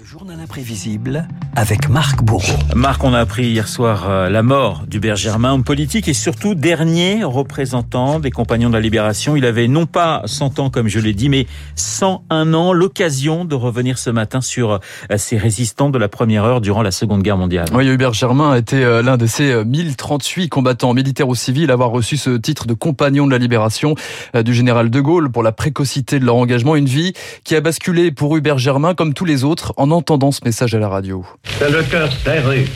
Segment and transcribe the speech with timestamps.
[0.00, 2.56] Le journal imprévisible avec Marc Bourreau.
[2.74, 6.54] Marc, on a appris hier soir euh, la mort d'Hubert Germain, homme politique et surtout
[6.54, 9.36] dernier représentant des Compagnons de la Libération.
[9.36, 12.72] Il avait non pas 100 ans comme je l'ai dit, mais 101 ans.
[12.72, 14.78] L'occasion de revenir ce matin sur euh,
[15.18, 17.66] ces résistants de la première heure durant la Seconde Guerre mondiale.
[17.74, 21.74] Oui, Hubert Germain a été euh, l'un de ces 1038 combattants militaires ou civils à
[21.74, 23.96] avoir reçu ce titre de Compagnon de la Libération
[24.34, 26.74] du général de Gaulle pour la précocité de leur engagement.
[26.74, 27.12] Une vie
[27.44, 30.78] qui a basculé pour Hubert Germain comme tous les autres en entendant ce message à
[30.78, 31.24] la radio.
[31.58, 32.66] C'est le cœur serré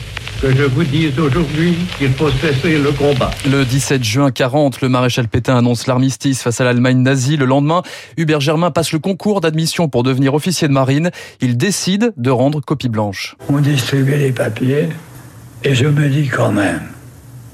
[0.41, 3.31] que je vous dise aujourd'hui qu'il faut cesser le combat.
[3.49, 7.37] Le 17 juin 40, le maréchal Pétain annonce l'armistice face à l'Allemagne nazie.
[7.37, 7.83] Le lendemain,
[8.17, 11.11] Hubert Germain passe le concours d'admission pour devenir officier de marine.
[11.41, 13.35] Il décide de rendre copie blanche.
[13.49, 14.89] On distribue les papiers
[15.63, 16.81] et je me dis quand même,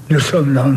[0.09, 0.75] nous sommes dans,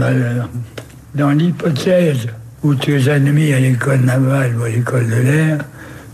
[1.14, 2.28] dans l'hypothèse
[2.62, 5.58] où tu es admis à l'école navale ou à l'école de l'air,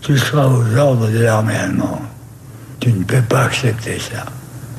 [0.01, 2.01] tu seras aux ordres de l'armée allemande.
[2.81, 4.25] Tu ne peux pas accepter ça.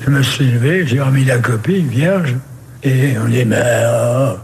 [0.03, 2.35] Je me suis levé, j'ai remis la copie, vierge,
[2.81, 3.61] et on dit, mais...
[3.87, 4.37] Oh.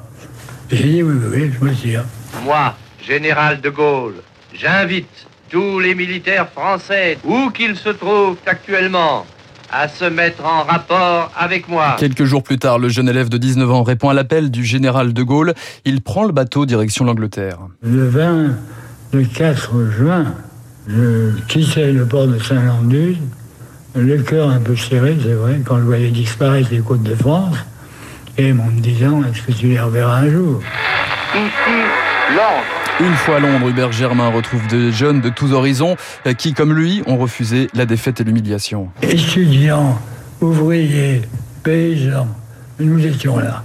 [0.70, 2.04] J'ai dit, oui, oui, oui, je me tire.
[2.44, 4.22] Moi, général de Gaulle,
[4.54, 9.26] j'invite tous les militaires français, où qu'ils se trouvent actuellement,
[9.72, 11.96] à se mettre en rapport avec moi.
[11.98, 15.14] Quelques jours plus tard, le jeune élève de 19 ans répond à l'appel du général
[15.14, 15.54] de Gaulle.
[15.84, 17.58] Il prend le bateau direction l'Angleterre.
[17.82, 18.50] Le 20,
[19.14, 20.36] le 4 juin,
[20.88, 23.18] je quittais le port de Saint-Landus
[23.98, 27.58] le cœur un peu serré, c'est vrai, quand je voyais disparaître les côtes de France,
[28.38, 30.62] et en me disant, est-ce que tu les reverras un jour?
[31.34, 31.78] Ici,
[32.30, 32.78] Londres.
[33.00, 35.96] Une fois à Londres, Hubert Germain retrouve des jeunes de tous horizons
[36.26, 38.90] euh, qui, comme lui, ont refusé la défaite et l'humiliation.
[39.04, 40.00] Étudiants,
[40.42, 41.22] ouvriers,
[41.64, 42.28] paysans,
[42.80, 43.64] nous étions là.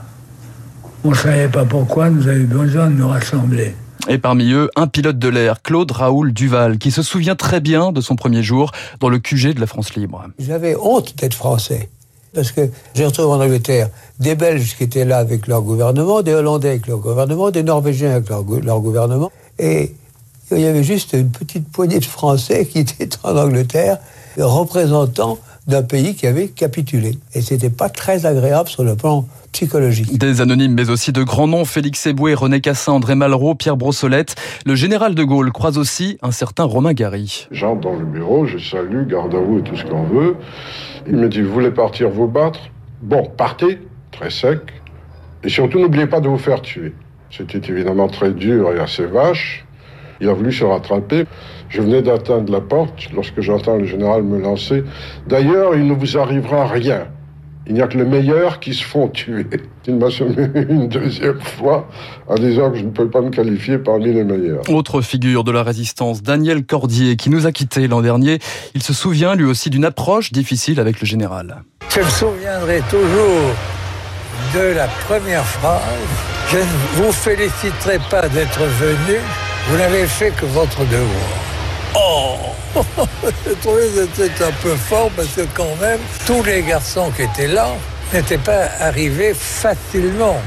[1.05, 3.75] On ne savait pas pourquoi nous avions besoin de nous rassembler.
[4.09, 7.93] Et parmi eux, un pilote de l'air, Claude Raoul Duval, qui se souvient très bien
[7.93, 10.25] de son premier jour dans le QG de la France libre.
[10.39, 11.89] J'avais honte d'être français.
[12.35, 12.63] Parce que
[12.95, 16.87] j'ai retrouvé en Angleterre des Belges qui étaient là avec leur gouvernement, des Hollandais avec
[16.87, 19.31] leur gouvernement, des Norvégiens avec leur, leur gouvernement.
[19.59, 19.95] Et
[20.51, 23.99] il y avait juste une petite poignée de Français qui étaient en Angleterre,
[24.39, 27.19] représentant d'un pays qui avait capitulé.
[27.35, 30.19] Et c'était pas très agréable sur le plan psychologique.
[30.19, 34.35] Des anonymes, mais aussi de grands noms, Félix Eboué, René Cassin, André Malraux, Pierre Brossolette.
[34.67, 37.47] Le général de Gaulle croise aussi un certain Romain Gary.
[37.51, 40.37] J'entre dans le bureau, je salue, garde à vous et tout ce qu'on veut.
[41.07, 42.61] Il me dit, vous voulez partir vous battre?
[43.03, 43.79] Bon, partez,
[44.11, 44.61] très sec.
[45.45, 46.95] Et surtout, n'oubliez pas de vous faire tuer.
[47.31, 49.65] C'était évidemment très dur et assez vache.
[50.23, 51.25] Il a voulu se rattraper.
[51.69, 54.85] Je venais d'atteindre la porte lorsque j'entends le général me lancer.
[55.27, 57.09] D'ailleurs, il ne vous arrivera rien.
[57.67, 59.47] Il n'y a que les meilleurs qui se font tuer.
[59.89, 61.89] Il m'a semé une deuxième fois
[62.29, 64.63] en disant que je ne peux pas me qualifier parmi les meilleurs.
[64.69, 68.39] Autre figure de la résistance, Daniel Cordier, qui nous a quittés l'an dernier.
[68.77, 71.65] Il se souvient lui aussi d'une approche difficile avec le général.
[71.93, 73.51] Je me souviendrai toujours
[74.55, 75.83] de la première phrase.
[76.49, 79.19] Je ne vous féliciterai pas d'être venu.
[79.69, 81.33] Vous n'avez fait que votre devoir.
[81.95, 82.37] Oh
[83.47, 87.23] Je trouvais que c'était un peu fort parce que quand même, tous les garçons qui
[87.23, 87.69] étaient là
[88.13, 90.41] n'étaient pas arrivés facilement.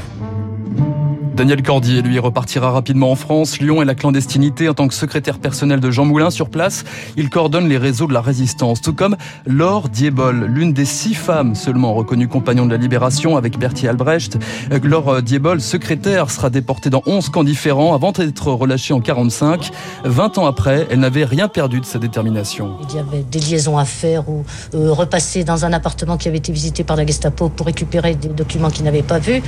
[1.36, 3.58] Daniel Cordier, lui, repartira rapidement en France.
[3.58, 6.84] Lyon et la clandestinité en tant que secrétaire personnel de Jean Moulin sur place.
[7.18, 11.54] Il coordonne les réseaux de la résistance, tout comme Laure Diebol, l'une des six femmes
[11.54, 14.38] seulement reconnues compagnons de la libération avec Bertie Albrecht.
[14.72, 19.72] Euh, Laure Diebol, secrétaire, sera déportée dans 11 camps différents avant d'être relâchée en 45.
[20.04, 22.78] 20 ans après, elle n'avait rien perdu de sa détermination.
[22.88, 24.42] Il y avait des liaisons à faire ou
[24.74, 28.28] euh, repasser dans un appartement qui avait été visité par la Gestapo pour récupérer des
[28.28, 29.42] documents qu'ils n'avaient pas vus.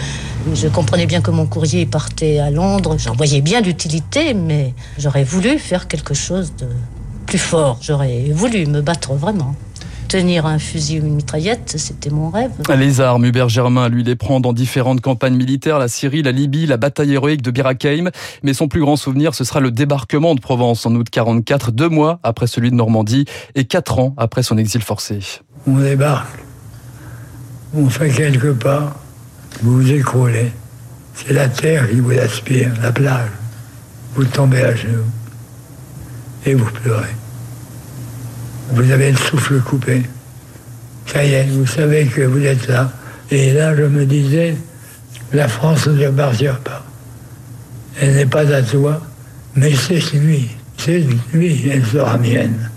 [0.53, 2.96] Je comprenais bien que mon courrier partait à Londres.
[2.98, 6.66] J'en voyais bien l'utilité, mais j'aurais voulu faire quelque chose de
[7.26, 7.78] plus fort.
[7.82, 9.54] J'aurais voulu me battre vraiment.
[10.08, 12.50] Tenir un fusil ou une mitraillette, c'était mon rêve.
[12.74, 16.64] Les armes, Hubert Germain, lui, les prend dans différentes campagnes militaires, la Syrie, la Libye,
[16.64, 17.70] la bataille héroïque de Bir
[18.42, 21.90] Mais son plus grand souvenir, ce sera le débarquement de Provence en août 44, deux
[21.90, 25.18] mois après celui de Normandie et quatre ans après son exil forcé.
[25.66, 26.38] On débarque,
[27.74, 28.94] on fait quelques pas,
[29.62, 30.52] vous vous écroulez.
[31.19, 33.31] C'est la terre qui vous aspire, la plage.
[34.15, 35.05] Vous tombez à genoux
[36.47, 37.15] et vous pleurez.
[38.70, 40.03] Vous avez le souffle coupé.
[41.06, 42.91] Ça y est, vous savez que vous êtes là.
[43.31, 44.56] Et là, je me disais,
[45.32, 46.85] la France ne appartient pas.
[48.00, 49.00] Elle n'est pas à toi,
[49.56, 50.49] mais c'est lui.
[50.76, 52.70] C'est lui, elle sera mienne.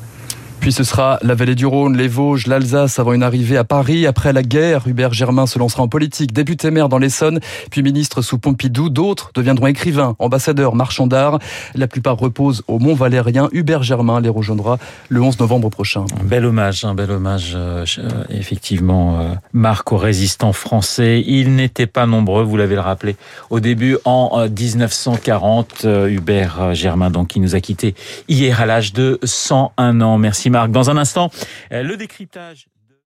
[0.61, 4.05] Puis ce sera la vallée du Rhône, les Vosges, l'Alsace avant une arrivée à Paris.
[4.05, 7.39] Après la guerre, Hubert Germain se lancera en politique, député maire dans l'Essonne,
[7.71, 8.89] puis ministre sous Pompidou.
[8.89, 11.39] D'autres deviendront écrivains, ambassadeurs, marchands d'art.
[11.73, 13.49] La plupart reposent au Mont Valérien.
[13.53, 14.77] Hubert Germain les rejoindra
[15.09, 16.05] le 11 novembre prochain.
[16.21, 17.83] Un bel hommage, un bel hommage, euh,
[18.29, 21.23] effectivement, euh, Marc aux résistants français.
[21.25, 23.15] Ils n'étaient pas nombreux, vous l'avez rappelé
[23.49, 25.85] au début, en 1940.
[25.85, 27.95] Euh, Hubert Germain, donc, qui nous a quittés
[28.29, 30.19] hier à l'âge de 101 ans.
[30.51, 30.71] Marc.
[30.71, 31.31] Dans un instant,
[31.71, 32.67] le décryptage.